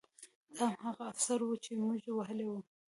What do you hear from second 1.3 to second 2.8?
وو چې موږ وهلي وو